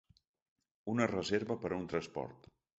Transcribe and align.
Una 0.95 1.09
reserva 1.13 1.59
per 1.67 1.73
a 1.77 1.81
un 1.81 1.87
transport. 1.95 2.53